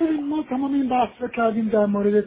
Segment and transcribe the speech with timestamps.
[0.00, 2.24] ما تمام این بحث رو کردیم در مورد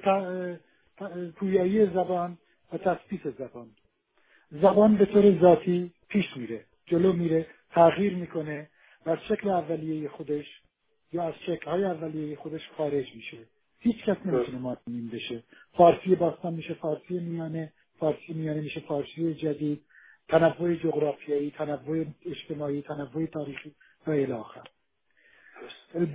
[1.35, 2.37] پویایی زبان
[2.73, 3.67] و تثبیت زبان.
[4.51, 8.69] زبان به طور ذاتی پیش میره جلو میره تغییر می‌کنه
[9.05, 10.45] و از شکل اولیه خودش
[11.13, 13.37] یا از شکلهای اولیه خودش خارج میشه.
[13.79, 15.43] هیچ کس نمی‌تونه ماتمین بشه.
[15.73, 19.81] فارسی باستان میشه فارسی میانه فارسی میانه میشه فارسی جدید
[20.27, 23.71] تنوع جغرافیایی تنوع اجتماعی تنوع تاریخی
[24.07, 24.63] و الی آخر.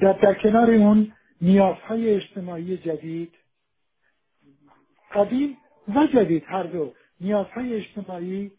[0.00, 3.34] در, در کنار اون نیازهای اجتماعی جدید.
[5.14, 5.56] قدیم
[5.88, 6.92] و جدید هر دو.
[7.20, 8.50] نیازهای اجتماعی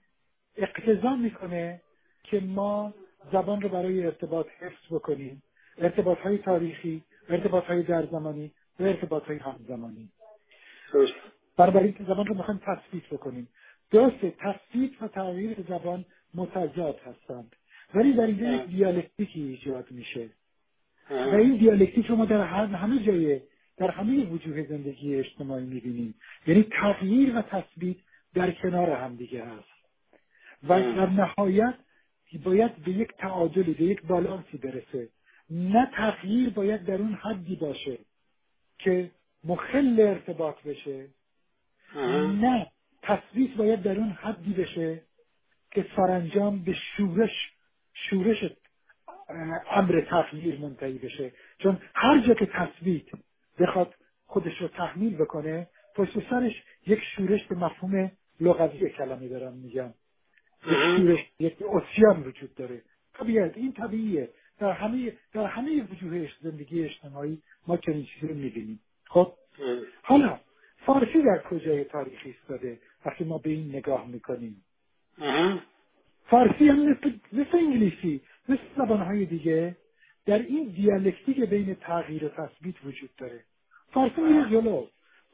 [0.55, 1.81] اقتضا می‌کنه
[2.23, 2.93] که ما
[3.31, 5.43] زبان رو برای ارتباط حفظ بکنیم.
[5.77, 10.09] ارتباط های تاریخی ارتباط های در زمانی و ارتباط های همزمانی
[11.57, 13.47] بنابراین که زبان رو می‌خوایم تثبیت بکنیم.
[13.91, 17.55] درسته تثبیت و تغییر زبان متضاد هستند
[17.93, 20.29] ولی در اینجا یک دیالکتیکی ایجاد میشه.
[21.09, 23.41] و این دیالکتیک رو ما در همه جای
[23.77, 26.15] در همه وجوه زندگی اجتماعی می‌بینیم.
[26.47, 27.97] یعنی تغییر و تثبیت
[28.33, 29.77] در کنار هم دیگه هست.
[30.63, 31.75] و در نهایت
[32.43, 35.09] باید به یک تعادلی به یک بالانسی برسه.
[35.49, 37.97] نه تغییر باید در اون حدی باشه
[38.79, 39.11] که
[39.43, 41.07] مخل ارتباط بشه.
[42.41, 42.67] نه
[43.01, 45.01] تثبیت باید در اون حدی بشه
[45.71, 47.51] که سرانجام به شورش
[47.93, 48.43] شورش
[49.71, 51.31] امر تغییر منتهی بشه.
[51.57, 53.05] چون هر جا که تثبیت
[53.59, 53.93] بخواد
[54.25, 58.11] خودش رو تحمیل بکنه پشت سرش یک شورش به مفهوم
[58.41, 59.93] لغوی کلمه دارم میگم.
[60.67, 62.81] یک شورش یک اسیان وجود داره.
[63.13, 64.29] طبیعت این طبیعیه.
[64.59, 68.79] در همه در همه وجوه زندگی اجتماعی ما چنین چیزی رو می‌بینیم.
[69.05, 69.33] خب؟
[70.01, 70.39] حالا
[70.85, 74.63] فارسی در کجای تاریخی ایستاده؟ وقتی ما به این نگاه می‌کنیم.
[76.29, 78.21] فارسی هم مثل, مثل انگلیسی.
[78.49, 79.75] مثل زبانهای دیگه
[80.25, 83.39] در این دیالکتیک بین تغییر و تثبیت وجود داره.
[83.91, 84.85] فارسی میره جلو.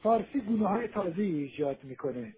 [0.02, 2.34] فارسی گونه های تازه ایجاد می‌کنه.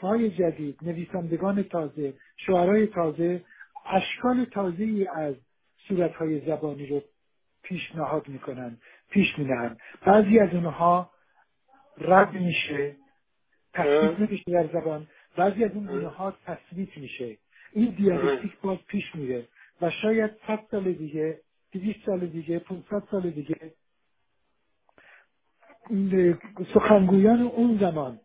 [0.00, 3.44] های جدید نویسندگان تازه شعرهای تازه
[3.86, 5.34] اشکال تازه ای از
[5.88, 7.02] صورت های زبانی رو
[7.62, 8.76] پیشنهاد می‌کنن
[9.10, 9.76] پیش مینهن
[10.06, 11.10] بعضی از اونها
[11.98, 12.96] رد میشه
[13.74, 15.06] تصویت میشه در زبان.
[15.36, 17.36] بعضی از اون گونه ها تصویت میشه.
[17.72, 19.48] این دیالکتیک باز پیش میره.
[19.82, 21.40] و شاید صد سال دیگه
[21.72, 23.74] دویست سال دیگه 500 سال دیگه
[26.74, 28.20] سخنگویان اون زمان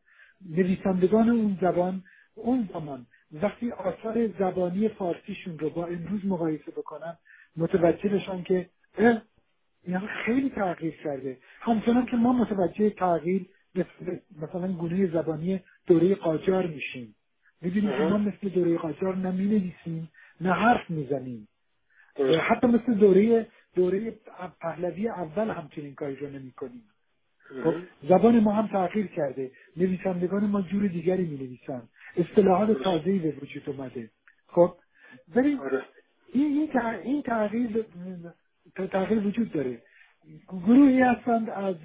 [0.49, 2.03] نویسندگان اون زبان
[2.35, 7.17] اون زمان وقتی آثار زبانی فارسیشون رو با امروز مقایسه بکنن
[7.57, 8.69] متوجه بشن که
[9.83, 11.37] اینا خیلی تغییر کرده.
[11.61, 13.45] همچنان که ما متوجه تغییر
[14.41, 17.15] مثلا گونه زبانی دوره قاجار میشیم.
[17.61, 20.11] می‌بینیم که ما مثل دوره قاجار نه می‌نویسیم
[20.41, 21.47] نه حرف می‌زنیم.
[22.49, 24.13] حتی مثل دوره دوره
[24.61, 26.83] پهلوی اول همچنین کاری رو نمی کنیم
[27.63, 27.73] خب
[28.09, 29.51] زبان ما هم تغییر کرده.
[29.77, 31.81] نویسندگان ما جور دیگری می نویسن
[32.17, 34.09] اصطلاحات تازه‌ای به وجود اومده.
[34.47, 34.75] خب
[35.35, 35.83] ولی آره.
[36.33, 36.71] این
[37.03, 37.85] این تغییر
[38.91, 39.81] تغییر وجود داره.
[40.49, 41.75] گروهی هستند از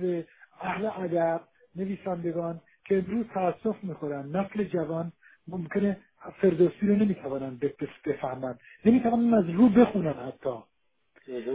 [0.61, 1.41] اهل ادب
[1.77, 4.37] نویسندگان که امروز تاسف می‌خورن.
[4.37, 5.13] نسل جوان
[5.49, 5.97] ممکنه
[6.31, 7.61] فردوسی رو نمی‌توانن
[8.05, 8.59] بفهمن.
[8.85, 10.57] نمی‌توانن از رو بخونن حتی.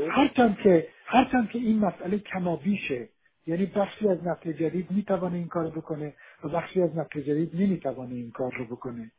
[0.10, 3.10] هرچند که هرچند که این مسئله کمابیشه.
[3.48, 6.14] یعنی بخشی از نسل جدید می‌توانه این کار بکنه
[6.44, 9.12] و بخشی از نسل جدید نمی‌توانه این کار رو بکنه.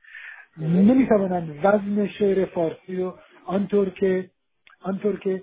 [0.59, 4.31] نمی‌توانند وزن شعر فارسی رو آنطور که
[4.81, 5.43] آنطور که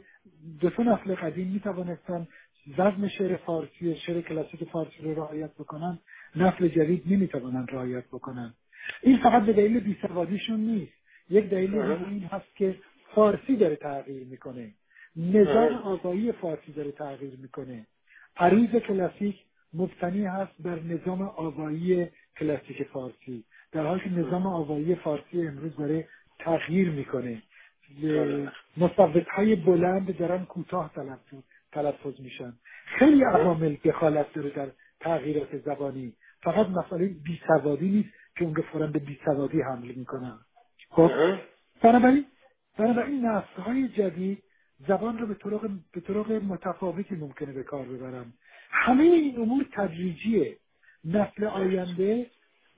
[0.62, 2.28] دو سه نسل قدیم می‌توانستن
[2.78, 6.00] وزن شعر فارسی شعر کلاسیک فارسی رو رعایت بکنن
[6.36, 8.54] نسل جدید نمی‌توانند رعایت بکنن.
[9.02, 10.94] این فقط به دلیل بیسوادیشون نیست.
[11.30, 12.76] یک دلیل این هست که
[13.16, 14.72] فارسی داره تغییر می‌کنه.
[15.16, 17.88] نظام آگاهی فارسی داره تغییر می‌کنه.
[18.38, 19.36] عریض کلاسیک
[19.74, 22.08] مبتنی هست بر نظام آگاهی
[22.40, 23.44] کلاسیک فارسی.
[23.72, 26.08] در حالی که نظام آگاهی فارسی امروز داره
[26.40, 27.42] تغییر می‌کنه.
[28.78, 32.54] مصوت های بلند دارن کوتاه تلفظ تلفظ میشن.
[32.86, 34.68] خیلی عوامل دخالت داره در
[35.00, 36.14] تغییرات زبانی.
[36.44, 38.10] فقط مسئله بیسوادی نیست.
[38.38, 40.40] که اون فورا به بیسوادی حمله می‌کنن
[40.90, 41.12] خب؟
[41.82, 42.26] بنابراین
[42.78, 44.44] بنابراین نسل های جدید
[44.88, 48.34] زبان رو به طرق به طرق متفاوتی ممکنه به کار ببرن.
[48.70, 50.58] همه این امور تدریجیه.
[51.06, 52.28] نسل آینده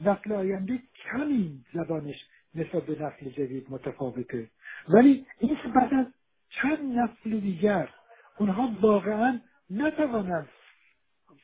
[0.01, 0.79] نسل آینده
[1.11, 2.15] کمی زبانش
[2.55, 4.49] نسبت به نسل جدید متفاوته.
[4.89, 6.05] ولی این بعد از
[6.49, 7.89] چند نسل دیگر
[8.37, 9.39] اونها واقعا
[9.69, 10.49] نتوانند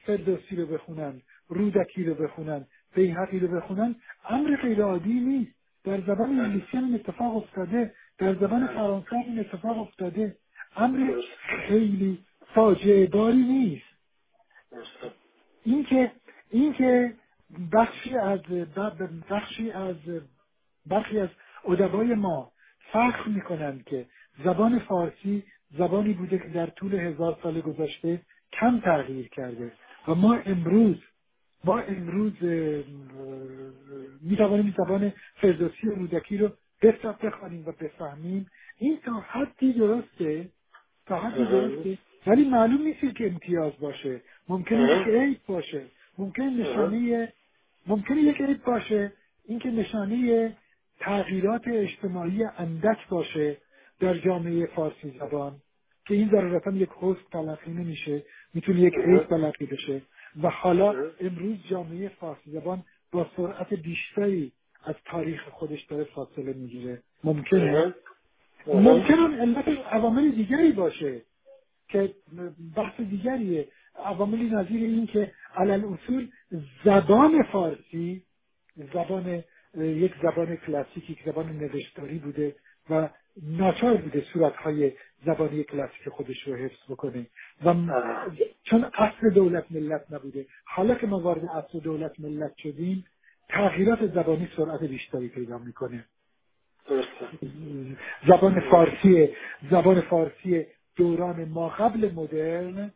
[0.06, 3.96] فردوسی رو بخونن رودکی رو بخونن بیهقی رو بخونن
[4.30, 5.56] امر غیر عادی نیست.
[5.84, 7.94] در زبان انگلیسی هم اتفاق افتاده.
[8.18, 10.36] در زبان فرانسه این اتفاق افتاده.
[10.76, 11.14] امر
[11.68, 12.18] خیلی
[12.54, 13.86] فاجعه باری نیست.
[15.64, 16.12] اینکه
[16.50, 17.14] اینکه
[17.72, 18.40] بخشی از
[19.30, 19.96] بخشی از
[20.86, 21.30] برخی از
[21.68, 22.52] ادبای ما
[22.92, 24.06] فخر می‌کنند که
[24.44, 25.44] زبان فارسی
[25.78, 28.22] زبانی بوده که در طول هزار سال گذشته
[28.54, 29.72] کم تغییر کرده.
[30.08, 30.98] و ما امروز
[31.66, 32.34] ما امروز
[34.22, 36.50] می توانیم زبان فردوسی و رودکی رو
[37.24, 38.48] بخوانیم و بفهمیم.
[38.78, 40.50] این تا حدی درسته؟
[41.06, 41.98] تا حدی درسته؟
[42.28, 44.22] ولی معلوم نیست که امتیاز باشه.
[44.50, 45.82] ممکنه یک عیب باشه.
[46.18, 47.34] ممکنه نشانه
[47.88, 49.12] ممکنه یک عیب باشه.
[49.46, 50.56] اینکه نشانه
[51.00, 53.58] تغییرات اجتماعی اندک باشه
[54.00, 55.56] در جامعه فارسی زبان
[56.08, 58.24] که این ضرورتا یک حسن تلقی نمیشه.
[58.54, 60.02] می‌تونه یک عیب تلقی بشه.
[60.44, 64.52] و حالا امروز جامعه فارسی زبان با سرعت بیشتری
[64.86, 67.02] از تاریخ خودش داره فاصله می‌گیره.
[67.24, 67.94] ممکنه.
[68.68, 71.22] ممکن علت عوامل دیگری باشه
[71.88, 72.14] که
[72.76, 73.68] بحث دیگریه.
[74.06, 76.30] عواملی نظیر این که علل اصول
[76.86, 78.24] زبان فارسی
[78.94, 79.44] زبان
[79.78, 82.56] یک زبان کلاسیک یک زبان نوشتاری بوده
[82.90, 83.10] و
[83.44, 84.92] ناچار بوده صورتهای
[85.26, 87.26] زبانی کلاسیک خودش رو حفظ بکنه.
[87.66, 87.74] و
[88.64, 90.46] چون اصل دولت ملت نبوده.
[90.66, 93.06] حالا که ما وارد اصل دولت ملت شدیم
[93.50, 96.06] تغییرات زبانی سرعت بیشتری پیدا می‌کنه.
[98.28, 99.30] زبان فارسی
[99.72, 102.92] زبان فارسی دوران ما قبل مدرن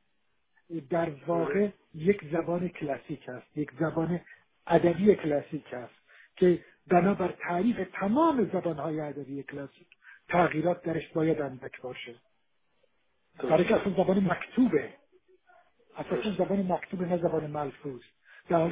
[0.89, 3.57] در واقع یک زبان کلاسیک است.
[3.57, 4.19] یک زبان
[4.67, 5.93] ادبی کلاسیک است
[6.35, 9.87] که بنابر تعریف تمام زبانهای ادبی کلاسیک
[10.29, 12.15] تغییرات درش باید اندک باشه.
[13.43, 14.89] برای که اصلا زبان مکتوبه.
[15.97, 18.01] اصلا زبان مکتوبه نه زبان ملفوظ.
[18.49, 18.67] در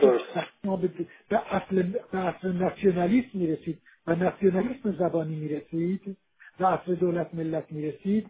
[1.29, 6.17] به اصل به اصل ناسیونالیسم می‌رسید و ناسیونالیسم زبانی می‌رسید
[6.59, 8.29] و اصل دولت ملت می‌رسید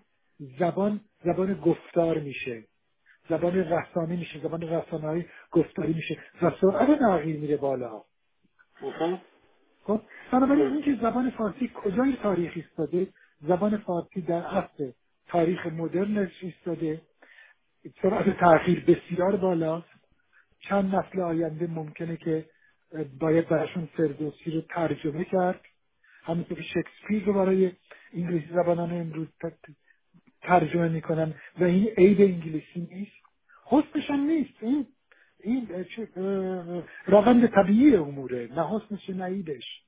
[0.59, 2.63] زبان زبان گفتار میشه.
[3.30, 4.39] زبان رسانه میشه.
[4.39, 6.18] زبان رسانه های گفتاری میشه.
[6.41, 8.03] و سرعت تغییر میره بالا.
[9.88, 10.01] خب
[10.31, 13.07] بنابراین اینکه زبان فارسی کجای تاریخ ایستاده؟
[13.42, 14.92] زبان فارسی در اصل
[15.28, 17.01] تاریخ مدرن ایستاده.
[18.01, 19.89] سرعت تغییر بسیار بالاست.
[20.60, 22.45] چند نسل آینده ممکنه که
[23.19, 25.62] باید براشون فردوسی رو ترجمه کرد.
[26.24, 27.72] همینطور که شکسپیر رو برای
[28.13, 29.28] انگلیسی زبانان امروز
[30.42, 33.12] ترجمه می‌کنن و این عیب انگلیسی نیست.
[33.66, 34.54] حسنش نیست.
[34.62, 34.88] این
[35.44, 35.86] این
[37.06, 39.84] روند طبیعی اموره نه حسنش نه عیبش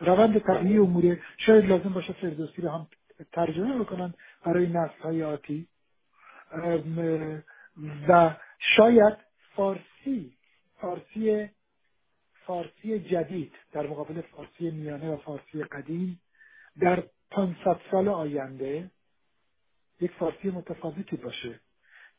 [0.00, 2.86] روند طبیعی اموره شاید لازم باشه فردوسی رو هم
[3.32, 4.14] ترجمه بکنن
[4.44, 5.66] برای نسل های آتی
[8.08, 8.36] و
[8.76, 9.16] شاید
[9.56, 10.36] فارسی
[10.80, 11.50] فارسی
[12.46, 16.20] فارسی جدید در مقابل فارسی میانه و فارسی قدیم
[16.80, 18.90] در 500 سال آینده
[20.00, 21.60] یک فارسی متفاوتی باشه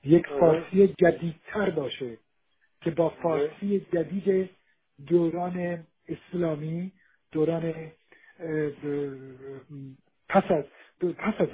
[0.03, 2.17] یک فارسی جدیدتر باشه.
[2.81, 4.49] که با فارسی جدید
[5.07, 6.91] دوران اسلامی
[7.31, 7.73] دوران
[10.29, 10.63] پس از
[11.17, 11.49] پس از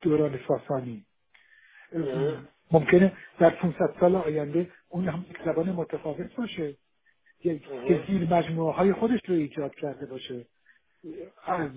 [0.00, 1.04] دوران ساسانی.
[2.72, 6.76] ممکنه در 500 سال آینده اون هم یک زبان متفاوت باشه.
[7.40, 10.44] که زیر مجموعه های خودش رو ایجاد کرده باشه.
[11.46, 11.70] از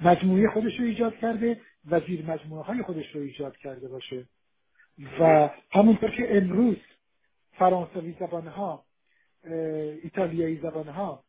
[0.00, 1.60] مجموعه خودش رو ایجاد کرده
[1.90, 4.26] و زیر مجموعه های خودش رو ایجاد کرده باشه.
[5.20, 6.76] و همونطور که امروز
[7.58, 8.84] فرانسوی زبان ها
[10.02, 11.24] ایتالیایی زبان ها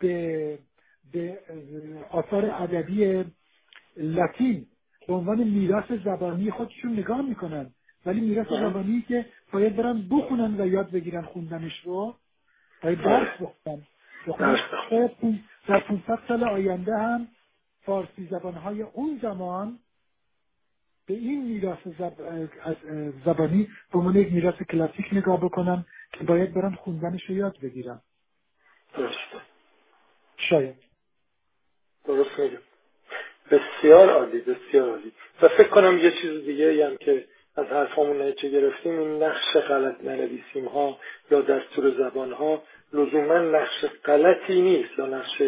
[0.00, 0.58] به
[1.12, 1.38] به
[2.10, 3.24] آثار ادبی
[3.96, 4.66] لاتین
[5.08, 7.70] به عنوان میراث زبانی خودشون نگاه می‌کنن.
[8.06, 12.14] ولی میراث زبانی که باید برن بخونن و یاد بگیرن خوندنش رو
[12.82, 13.82] باید درس بخونن.
[15.68, 17.28] در 500 سال آینده هم
[17.82, 19.78] فارسی زبانهای اون زمان
[21.06, 22.12] به این میراث زب...
[23.24, 28.00] زبانی به عنوان یک میراث کلاسیک نگاه بکنن که باید برن خوندنش رو یاد بگیرن
[28.96, 29.40] درسته.
[30.36, 30.74] شاید.
[32.04, 32.58] درست میگم
[33.50, 35.12] بسیار عالی بسیار عالی.
[35.42, 37.24] و فکر کنم یه چیز دیگه هم که
[37.56, 40.98] از حرفامون نتیجه گرفتیم این نقش غلط ننویسیم ها
[41.30, 45.42] یا دستور زبان ها لزوما نقش غلطی نیست یا نقش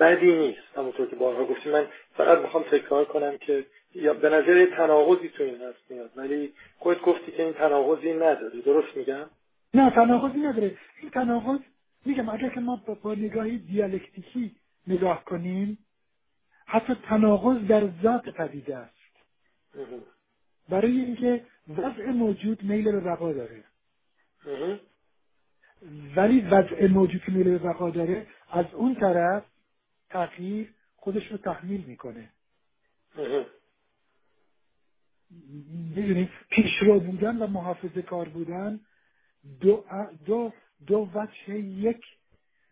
[0.00, 0.76] بدی نیست.
[0.76, 1.86] همونطور که بارها گفتیم من
[2.16, 7.00] فقط می‌خوام تکرار کنم که یا به نظر تناقضی تو این هست میاد ولی خودت
[7.00, 8.60] گفتی که این تناقضی نداره.
[8.64, 9.26] درست میگم؟
[9.74, 10.76] نه تناقضی نداره.
[11.00, 11.60] این تناقض
[12.04, 15.78] میگم اگر که ما با نگاهی دیالکتیکی نگاه کنیم
[16.66, 18.98] حتی تناقض در ذات پدیده است.
[20.68, 21.44] برای اینکه
[21.76, 23.64] وضع موجود میل به بقا داره.
[26.16, 29.42] ولی وضع موجود که میل به بقا داره از اون طرف
[30.10, 32.28] تغییر خودش رو تحمیل می‌کنه.
[35.96, 38.80] می‌دونی پیشرو بودن و محافظه کار بودن
[39.60, 39.84] دو,
[40.26, 40.52] دو,
[40.86, 42.04] دو وجه یک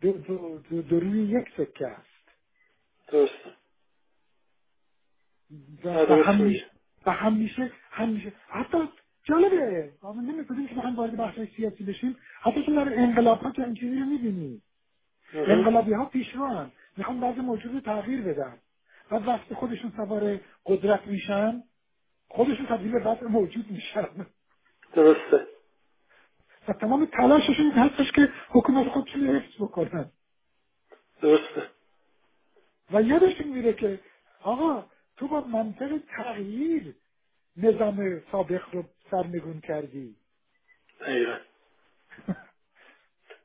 [0.01, 2.29] دو, دو, دو, دو روی یک سکه است.
[3.13, 3.51] درسته
[6.07, 6.67] و همیشه
[7.07, 8.79] همیشه همیشه حتی
[9.25, 12.17] جالبه نمی‌کنیم که ما هم وارد بحث سیاسی بشیم.
[12.41, 14.63] حتی تو در انقلاب ها که اینجوری رو می‌بینی.
[15.35, 18.59] انقلابی ها پیشرو هم می‌خوان بعضی موجود رو تغییر بدن
[19.11, 21.63] و وقتی خودشون سوار قدرت میشن
[22.29, 24.27] خودشون تبدیل به وضع موجود میشن.
[24.95, 25.47] درسته.
[26.69, 30.11] و تمام تلاششون هستش که حکومت خودشون رو حفظ بکنن.
[31.23, 31.63] درسته.
[32.93, 34.01] و یادشون میره که
[34.43, 34.85] آقا
[35.17, 36.95] تو با منطق تغییر
[37.57, 40.17] نظام سابق رو سرنگون کردی.
[41.01, 41.37] دقیقا.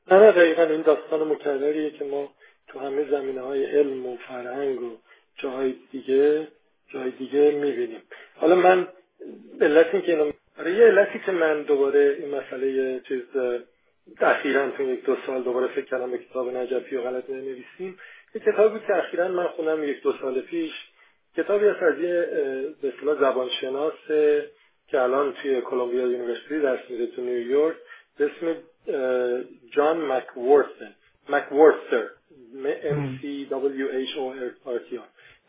[0.06, 0.62] نه نه دقیقا.
[0.62, 2.28] این داستان مکرریه که ما
[2.72, 4.96] تو همه زمینه های علم و فرهنگ و
[5.36, 6.48] جاهای دیگه
[6.92, 8.02] جای دیگه می‌بینیم.
[8.36, 8.88] حالا من
[9.60, 13.22] علت این که اینو آره، یه علتی که من دوباره این مسئله چیز
[14.20, 17.98] اخیرا تو یک دو سال دوباره فکر کردم به کتاب نجفی و غلط ننویسیم
[18.34, 20.72] یه کتابی که اخیرا من خوندم یک دو سال پیش
[21.36, 22.28] کتابی از از یه
[22.82, 23.92] به اصطلاح زبانشناس
[24.88, 27.76] که الان توی Columbia University درس میده تو نیویورک
[28.18, 28.56] به اسم
[29.70, 30.94] جان مکورثن.
[31.28, 32.08] مکورثر.
[32.94, 34.24] M C W H O
[34.66, 35.00] R T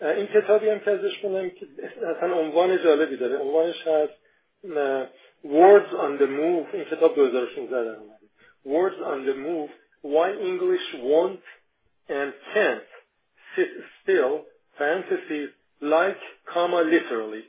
[0.02, 1.66] این کتابی هم که ازش خوندم که
[2.18, 3.38] اصلا عنوان جالبی داره.
[3.38, 4.14] عنوانش هست
[5.44, 6.74] Words on the Move.
[6.74, 8.26] این کتاب 2016 در اومده.
[8.66, 9.70] Words on the Move.
[10.04, 11.44] Why English Won't
[12.10, 12.88] and Can't
[13.56, 14.34] Sit Still
[14.78, 15.50] parentheses
[15.82, 16.22] like
[16.54, 17.44] comma literally.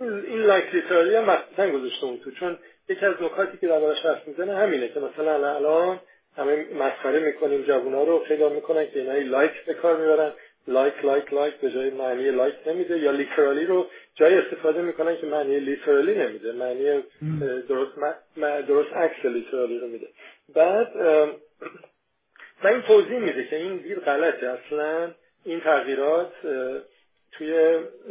[0.00, 2.30] این like literally هم مخصوصا گذاشته اون تو.
[2.30, 6.00] چون یکی از نکاتی که دربارش حرف می‌زنه همینه که مثلا الان
[6.38, 10.32] همه مسخره می‌کنیم جوونا رو خیلی می‌کنن که اینایی like به کار می‌برن.
[10.68, 15.26] like like like به جای معنی like نمیده یا literally رو جای استفاده می‌کنن که
[15.26, 16.52] معنی literally نمیده.
[16.52, 17.02] معنی
[17.68, 17.92] درست
[18.68, 20.08] درست عکس literally رو میده.
[20.54, 20.96] بعد
[22.64, 24.46] و این توضیح میده که این دید غلطه.
[24.46, 25.10] اصلا
[25.44, 26.32] این تغییرات
[27.32, 27.52] توی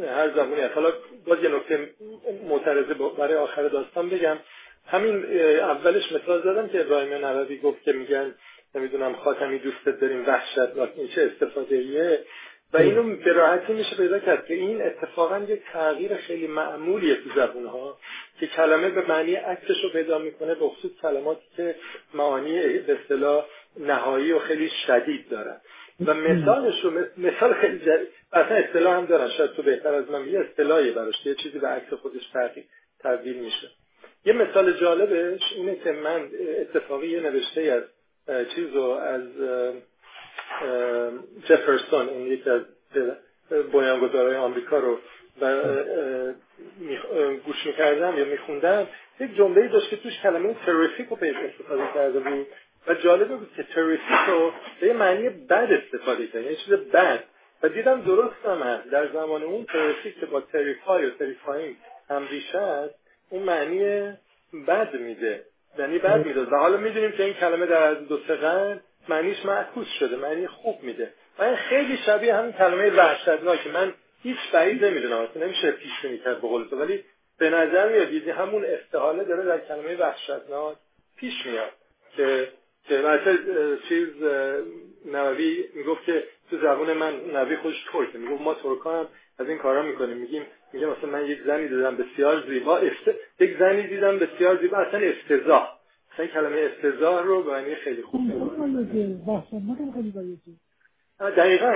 [0.08, 0.28] هر
[0.64, 0.74] هست.
[0.74, 0.92] حالا
[1.26, 1.88] باز یه نکته
[2.48, 4.36] معترضه برای آخر داستان بگم.
[4.88, 8.34] همین اولش مثال زدم که ابراهیم نووی گفت که میگن
[8.74, 10.58] نمی‌دونم خاتمی دوستت داریم وحشت
[10.96, 12.24] این چه استفاده ایه
[12.72, 17.30] و اینو به راحتی میشه پیدا کرد که این اتفاقا یک تغییر خیلی معمولیه تو
[17.36, 17.98] زبون ها
[18.40, 21.74] که کلمه به معنی عکسش رو پیدا می‌کنه به خصوص کلماتی که
[22.14, 25.56] معانی به اصطلاح نهایی و خیلی شدید دارن.
[26.06, 29.30] و مثالش رو مثال خیلی جدید اصلا اصطلاح هم دارن.
[29.36, 32.22] شاید تو بهتر از من یه اصطلاحی براش یه چیزی به عکس خودش
[33.00, 33.68] تبدیل میشه.
[34.28, 36.28] یه مثال جالبش اینه که من
[36.60, 37.82] اتفاقی یه نوشته از
[38.54, 39.22] چیز رو از
[41.48, 42.62] جفرسون این یکی از
[43.72, 44.98] بنیانگذارهای آمریکا رو
[45.40, 45.62] و
[47.46, 48.86] گوش می‌کردم یا میخوندم.
[49.20, 52.46] یک جمله داشت که توش کلمه terrific رو پیش استفاده کرده بود
[52.86, 57.24] و جالبه بود که terrific رو به معنی بد استفاده کرد یعنی چیز بد.
[57.62, 58.90] و دیدم درست هم هست.
[58.90, 61.76] در زمان اون تروریفیک که با terrify و terrifying
[62.10, 64.12] هم ریشه است اون معنی
[64.66, 65.44] بد میده.
[65.78, 66.42] یعنی بد میده.
[66.42, 70.82] و حالا می‌دونیم که این کلمه در از دو سه معنیش معکوس شده معنی خوب
[70.82, 71.12] میده.
[71.40, 73.66] این خیلی شبیه همین کلمه وحشتناک.
[73.66, 77.04] من هیچ بعید نمی‌دونم اصلا نمیشه پیش بینی کرد به قول ولی
[77.38, 80.76] به نظر میاد دیدی همون استحاله داره در کلمه وحشتناک
[81.16, 81.70] پیش میاد.
[82.16, 82.48] که
[82.88, 83.38] که مثلا
[83.88, 84.08] چیز
[85.06, 88.18] نووی می‌گفت که تو زبون من نوی خودش ترکه.
[88.18, 89.08] می‌گفت ما ترکان
[89.38, 90.16] از این کارا می‌کنیم.
[90.16, 93.18] میگیم میگه مثلا من یک زنی دیدم بسیار زیبا است...
[93.40, 95.78] یک زنی دیدم بسیار زیبا اصلا افتضاح.
[96.14, 98.20] اصلا کلمه افتضاح رو به معنی خیلی خوب
[101.30, 101.72] دقیقا.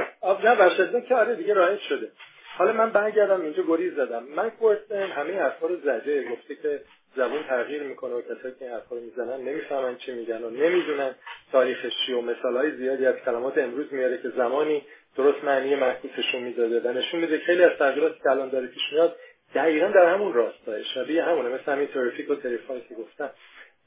[0.94, 2.12] نه که آره دیگه رایج شده.
[2.56, 4.22] حالا من برگردم اینجا گریز زدم.
[4.22, 6.24] من ورستن همه حرفا رو زده.
[6.30, 6.80] گفته که
[7.16, 11.14] زبون تغییر می‌کنه و کسایی که این حرفا رو می‌زنن نمی‌فهمن چی میگن و نمی‌دونن
[11.52, 14.82] تاریخش چی و مثالهای زیادی از کلمات امروز میاره که زمانی
[15.16, 19.16] درست معنی محکوسشون می‌داده و نشون میده خیلی از تغییراتی که الان داره پیش میاد
[19.54, 21.48] دقیقا در همون راستای شبیه همونه.
[21.48, 23.30] مثل همین ترافیک و تریفای که گفتم.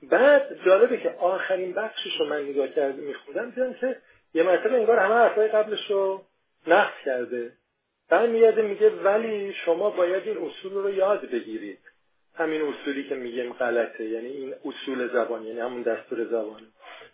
[0.03, 3.98] بعد جالبه که آخرین بخشش رو من نگاه کرده میخوندم دیدم که
[4.34, 6.22] یه مرتبه انگار همه حرفای قبلش رو
[6.67, 7.51] نقص کرده.
[8.12, 11.79] میاده میگه ولی شما باید این اصول رو یاد بگیرید.
[12.35, 16.62] همین اصولی که میگیم غلطه یعنی این اصول زبان یعنی همون دستور زبان.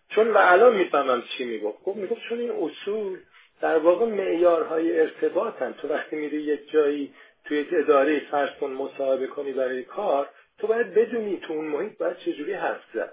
[0.09, 1.77] چون و الان می‌فهمم چی می‌گفت.
[1.83, 3.19] خب می‌گفت چون این اصول
[3.61, 5.73] در واقع معیارهای ارتباطن.
[5.81, 7.13] تو وقتی میری یک جایی
[7.45, 10.29] توی یک اداره فرض کن مصاحبه کنی برای کار
[10.59, 13.11] تو باید بدونی تو اون محیط باید چجوری حرف زد.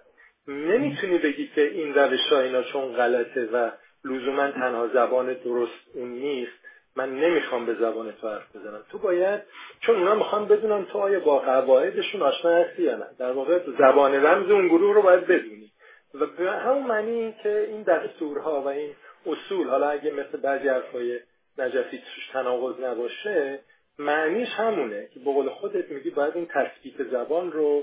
[0.49, 3.71] نمی‌تونی بگی که این روش ها اینا چون غلطه و
[4.05, 6.68] لزوما تنها زبان درست اون نیست.
[6.99, 8.81] من نمی‌خوام به زبان تو بزنم.
[8.91, 9.41] تو باید
[9.81, 13.07] چون اونا می‌خوان بدونن تو آیا با قواعدشون آشنا هستی یا نه.
[13.19, 15.71] در واقع زبان رمز اون گروه رو باید بدونی.
[16.15, 18.91] و به همون معنی که این دستورها و این
[19.27, 21.21] اصول حالا اگه مثل بعضی حرفای
[21.59, 23.59] نجفی توش تناقض نباشه
[23.99, 27.83] معنیش همونه که به قول خودت میگی باید این تثبیت زبان رو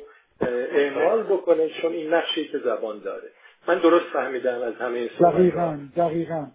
[0.72, 3.30] اعمال بکنه چون این نقشی که زبان داره.
[3.68, 6.48] من درست فهمیدم از همه دقیقا دقیقا.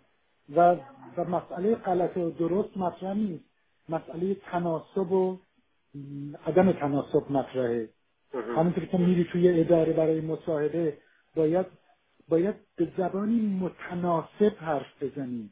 [0.57, 0.77] و,
[1.17, 3.45] و مسئله غلط و درست مطرح نیست.
[3.89, 5.39] مسئله تناسب و
[6.47, 7.89] عدم تناسب مطرحه.
[8.35, 10.99] همونطور که میری توی اداره برای مصاحبه
[11.37, 11.67] باید
[12.29, 15.51] باید به زبانی متناسب حرف بزنی.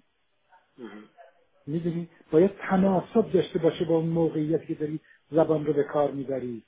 [1.66, 5.00] می‌دونی؟ باید تناسب داشته باشه با اون موقعیتی که داری
[5.30, 6.62] زبان رو به کار می‌بری.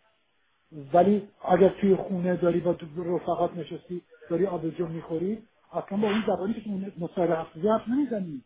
[0.92, 5.42] ولی اگر توی خونه داری با رفقات نشستی داری آبجو می‌خوری
[5.72, 8.44] اصلا با اون زبانی که مصاحبه حرف حرف نمی‌زنی.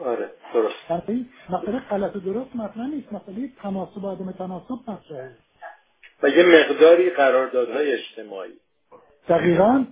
[0.00, 0.90] آره درست.
[1.50, 3.12] مسئله غلط و درست مطرح نیست.
[3.12, 5.30] مسئله تناسب و عدم تناسب مطرحه.
[6.22, 8.52] و یه مقداری قراردادهای اجتماعی.
[9.28, 9.84] دقیقا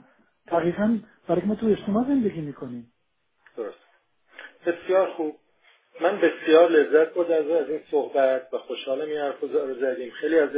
[0.49, 2.93] دقیقا برای ما تو اجتماع زندگی می‌کنیم.
[3.57, 3.79] درست.
[4.67, 5.37] بسیار خوب.
[6.01, 10.11] من بسیار لذت بردم از این صحبت و خوشحالم این حرف رو زدیم.
[10.11, 10.51] خیلی از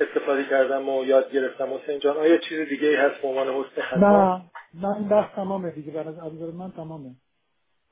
[0.00, 1.74] استفاده کردم و یاد گرفتم.
[1.74, 4.42] حسین جان آیا چیز دیگه ای هست به عنوان حسن نه
[4.82, 5.92] نه این بحث تمامه دیگه.
[5.92, 7.10] برای از من تمامه.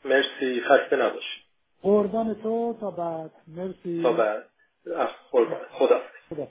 [0.05, 1.43] مرسی خسته نباشی
[1.83, 3.31] قربان تو تا بعد.
[3.57, 4.03] مرسی.
[4.03, 4.45] تا بعد.
[5.31, 6.49] خدا خدا